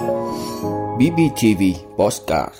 [0.00, 1.62] BBTV
[1.96, 2.54] Postcard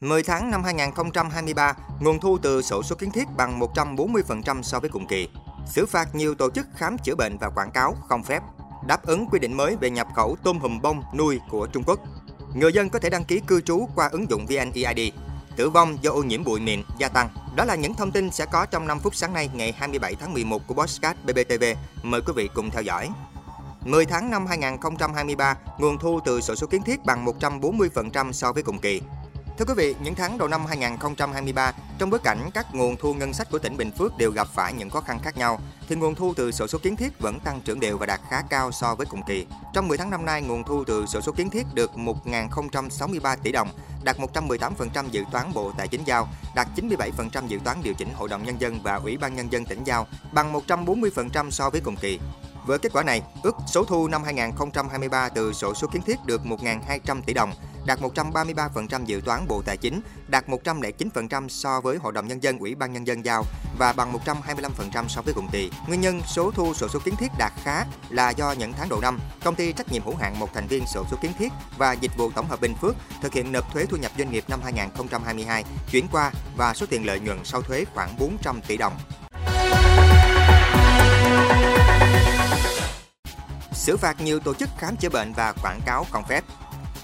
[0.00, 4.90] 10 tháng năm 2023, nguồn thu từ sổ số kiến thiết bằng 140% so với
[4.90, 5.28] cùng kỳ.
[5.66, 8.42] Xử phạt nhiều tổ chức khám chữa bệnh và quảng cáo không phép.
[8.86, 12.00] Đáp ứng quy định mới về nhập khẩu tôm hùm bông nuôi của Trung Quốc.
[12.54, 15.12] Người dân có thể đăng ký cư trú qua ứng dụng VNEID.
[15.56, 17.28] Tử vong do ô nhiễm bụi mịn gia tăng.
[17.56, 20.32] Đó là những thông tin sẽ có trong 5 phút sáng nay ngày 27 tháng
[20.32, 21.64] 11 của Postcard BBTV.
[22.02, 23.08] Mời quý vị cùng theo dõi.
[23.84, 28.62] 10 tháng năm 2023, nguồn thu từ sổ số kiến thiết bằng 140% so với
[28.62, 29.00] cùng kỳ.
[29.58, 33.32] Thưa quý vị, những tháng đầu năm 2023, trong bối cảnh các nguồn thu ngân
[33.32, 36.14] sách của tỉnh Bình Phước đều gặp phải những khó khăn khác nhau, thì nguồn
[36.14, 38.94] thu từ sổ số kiến thiết vẫn tăng trưởng đều và đạt khá cao so
[38.94, 39.46] với cùng kỳ.
[39.74, 43.52] Trong 10 tháng năm nay, nguồn thu từ sổ số kiến thiết được 1.063 tỷ
[43.52, 43.68] đồng,
[44.04, 48.28] đạt 118% dự toán Bộ Tài chính giao, đạt 97% dự toán điều chỉnh Hội
[48.28, 51.96] đồng Nhân dân và Ủy ban Nhân dân tỉnh giao, bằng 140% so với cùng
[51.96, 52.18] kỳ.
[52.68, 56.40] Với kết quả này, ước số thu năm 2023 từ sổ số kiến thiết được
[56.44, 57.52] 1.200 tỷ đồng,
[57.86, 62.58] đạt 133% dự toán Bộ Tài chính, đạt 109% so với Hội đồng Nhân dân
[62.58, 63.44] Ủy ban Nhân dân giao
[63.78, 64.12] và bằng
[64.92, 65.70] 125% so với cùng kỳ.
[65.88, 69.00] Nguyên nhân số thu sổ số kiến thiết đạt khá là do những tháng đầu
[69.00, 71.92] năm, công ty trách nhiệm hữu hạn một thành viên sổ số kiến thiết và
[71.92, 74.60] dịch vụ tổng hợp Bình Phước thực hiện nộp thuế thu nhập doanh nghiệp năm
[74.62, 78.92] 2022 chuyển qua và số tiền lợi nhuận sau thuế khoảng 400 tỷ đồng
[83.88, 86.44] xử phạt nhiều tổ chức khám chữa bệnh và quảng cáo không phép.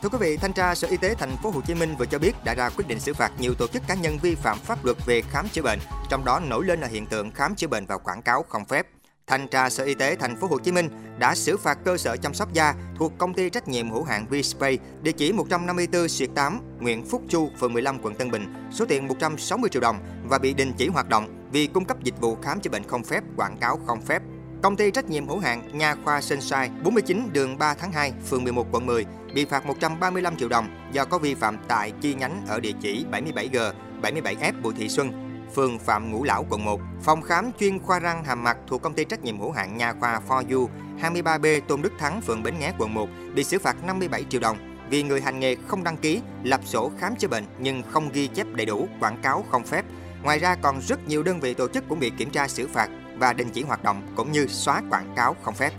[0.02, 2.18] Thưa quý vị, thanh tra Sở Y tế Thành phố Hồ Chí Minh vừa cho
[2.18, 4.84] biết đã ra quyết định xử phạt nhiều tổ chức cá nhân vi phạm pháp
[4.84, 7.86] luật về khám chữa bệnh, trong đó nổi lên là hiện tượng khám chữa bệnh
[7.86, 8.86] và quảng cáo không phép.
[9.26, 12.16] Thanh tra Sở Y tế Thành phố Hồ Chí Minh đã xử phạt cơ sở
[12.16, 16.30] chăm sóc da thuộc công ty trách nhiệm hữu hạn V-Spray địa chỉ 154 Xuyệt
[16.34, 20.38] 8, Nguyễn Phúc Chu, phường 15, quận Tân Bình, số tiền 160 triệu đồng và
[20.38, 23.24] bị đình chỉ hoạt động vì cung cấp dịch vụ khám chữa bệnh không phép,
[23.36, 24.22] quảng cáo không phép
[24.64, 28.44] Công ty trách nhiệm hữu hạn Nha khoa Sunshine 49 đường 3 tháng 2, phường
[28.44, 32.44] 11 quận 10 bị phạt 135 triệu đồng do có vi phạm tại chi nhánh
[32.48, 35.12] ở địa chỉ 77G, 77F Bùi Thị Xuân,
[35.54, 36.80] phường Phạm Ngũ Lão quận 1.
[37.02, 39.92] Phòng khám chuyên khoa răng hàm mặt thuộc công ty trách nhiệm hữu hạn Nha
[40.00, 40.68] khoa For You
[41.00, 44.56] 23B Tôn Đức Thắng, phường Bến Nghé quận 1 bị xử phạt 57 triệu đồng
[44.90, 48.26] vì người hành nghề không đăng ký, lập sổ khám chữa bệnh nhưng không ghi
[48.26, 49.84] chép đầy đủ, quảng cáo không phép.
[50.22, 52.88] Ngoài ra còn rất nhiều đơn vị tổ chức cũng bị kiểm tra xử phạt
[53.18, 55.72] và đình chỉ hoạt động cũng như xóa quảng cáo không phép.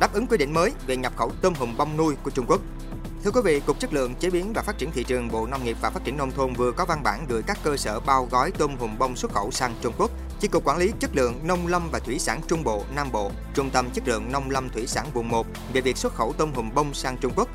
[0.00, 2.60] Đáp ứng quy định mới về nhập khẩu tôm hùm bông nuôi của Trung Quốc.
[3.24, 5.64] Thưa quý vị, Cục Chất lượng Chế biến và Phát triển Thị trường Bộ Nông
[5.64, 8.28] nghiệp và Phát triển Nông thôn vừa có văn bản gửi các cơ sở bao
[8.30, 10.10] gói tôm hùm bông xuất khẩu sang Trung Quốc.
[10.40, 13.30] Chi cục Quản lý Chất lượng Nông lâm và Thủy sản Trung Bộ, Nam Bộ,
[13.54, 16.52] Trung tâm Chất lượng Nông lâm Thủy sản vùng 1 về việc xuất khẩu tôm
[16.54, 17.48] hùm bông sang Trung Quốc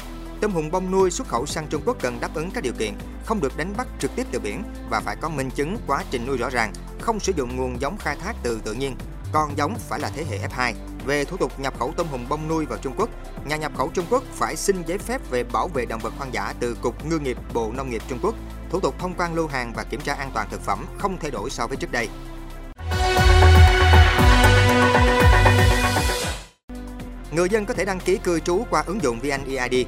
[0.46, 2.94] Tôm hùm bông nuôi xuất khẩu sang Trung Quốc cần đáp ứng các điều kiện,
[3.26, 6.26] không được đánh bắt trực tiếp từ biển và phải có minh chứng quá trình
[6.28, 8.96] nuôi rõ ràng, không sử dụng nguồn giống khai thác từ tự nhiên.
[9.32, 10.74] Con giống phải là thế hệ F2.
[11.06, 13.10] Về thủ tục nhập khẩu tôm hùm bông nuôi vào Trung Quốc,
[13.46, 16.34] nhà nhập khẩu Trung Quốc phải xin giấy phép về bảo vệ động vật hoang
[16.34, 18.36] dã từ Cục Ngư nghiệp Bộ Nông nghiệp Trung Quốc.
[18.70, 21.32] Thủ tục thông quan lưu hàng và kiểm tra an toàn thực phẩm không thay
[21.32, 22.10] đổi so với trước đây.
[27.32, 29.88] Người dân có thể đăng ký cư trú qua ứng dụng VNEID.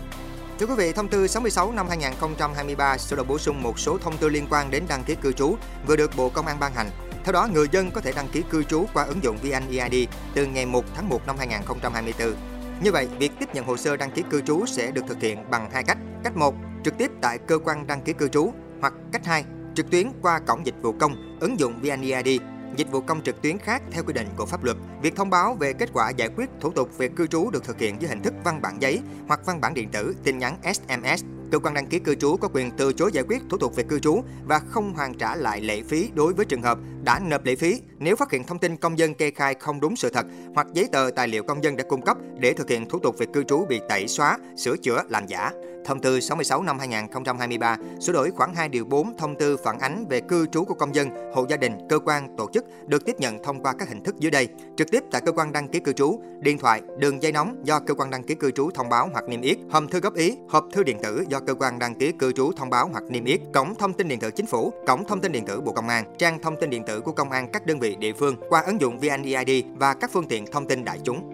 [0.59, 4.17] Thưa quý vị, thông tư 66 năm 2023 sửa đổi bổ sung một số thông
[4.17, 5.55] tư liên quan đến đăng ký cư trú
[5.87, 6.89] vừa được Bộ Công an ban hành.
[7.23, 10.45] Theo đó, người dân có thể đăng ký cư trú qua ứng dụng VNEID từ
[10.45, 12.35] ngày 1 tháng 1 năm 2024.
[12.83, 15.49] Như vậy, việc tiếp nhận hồ sơ đăng ký cư trú sẽ được thực hiện
[15.49, 15.97] bằng hai cách.
[16.23, 18.51] Cách 1, trực tiếp tại cơ quan đăng ký cư trú
[18.81, 19.43] hoặc cách 2,
[19.75, 22.41] trực tuyến qua cổng dịch vụ công, ứng dụng VNEID
[22.77, 24.77] dịch vụ công trực tuyến khác theo quy định của pháp luật.
[25.01, 27.79] Việc thông báo về kết quả giải quyết thủ tục về cư trú được thực
[27.79, 31.36] hiện dưới hình thức văn bản giấy hoặc văn bản điện tử, tin nhắn SMS.
[31.51, 33.83] Cơ quan đăng ký cư trú có quyền từ chối giải quyết thủ tục về
[33.83, 37.45] cư trú và không hoàn trả lại lệ phí đối với trường hợp đã nộp
[37.45, 37.81] lệ phí.
[37.99, 40.25] Nếu phát hiện thông tin công dân kê khai không đúng sự thật
[40.55, 43.15] hoặc giấy tờ tài liệu công dân đã cung cấp để thực hiện thủ tục
[43.17, 45.51] về cư trú bị tẩy xóa, sửa chữa, làm giả.
[45.85, 50.05] Thông tư 66 năm 2023 sửa đổi khoảng 2 điều 4 thông tư phản ánh
[50.09, 53.15] về cư trú của công dân, hộ gia đình, cơ quan, tổ chức được tiếp
[53.19, 54.47] nhận thông qua các hình thức dưới đây:
[54.77, 57.79] trực tiếp tại cơ quan đăng ký cư trú, điện thoại, đường dây nóng do
[57.79, 60.37] cơ quan đăng ký cư trú thông báo hoặc niêm yết, hòm thư góp ý,
[60.49, 63.25] hộp thư điện tử do cơ quan đăng ký cư trú thông báo hoặc niêm
[63.25, 65.89] yết, cổng thông tin điện tử chính phủ, cổng thông tin điện tử Bộ Công
[65.89, 68.61] an, trang thông tin điện tử của công an các đơn vị địa phương qua
[68.61, 71.33] ứng dụng VNeID và các phương tiện thông tin đại chúng.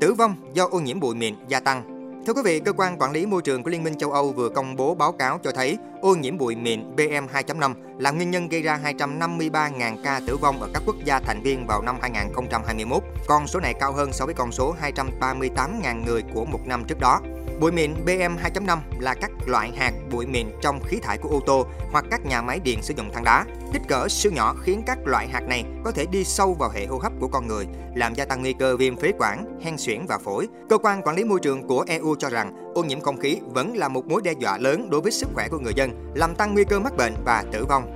[0.00, 1.95] Tử vong do ô nhiễm bụi mịn gia tăng
[2.26, 4.48] Thưa quý vị, cơ quan quản lý môi trường của Liên minh châu Âu vừa
[4.48, 8.62] công bố báo cáo cho thấy ô nhiễm bụi mịn PM2.5 là nguyên nhân gây
[8.62, 13.02] ra 253.000 ca tử vong ở các quốc gia thành viên vào năm 2021.
[13.26, 14.74] Con số này cao hơn so với con số
[15.20, 17.20] 238.000 người của một năm trước đó.
[17.60, 21.66] Bụi mịn PM2.5 là các loại hạt bụi mịn trong khí thải của ô tô
[21.92, 23.44] hoặc các nhà máy điện sử dụng than đá.
[23.72, 26.86] Kích cỡ siêu nhỏ khiến các loại hạt này có thể đi sâu vào hệ
[26.86, 30.06] hô hấp của con người, làm gia tăng nguy cơ viêm phế quản, hen suyễn
[30.08, 30.48] và phổi.
[30.68, 33.76] Cơ quan quản lý môi trường của EU cho rằng ô nhiễm không khí vẫn
[33.76, 36.54] là một mối đe dọa lớn đối với sức khỏe của người dân, làm tăng
[36.54, 37.95] nguy cơ mắc bệnh và tử vong.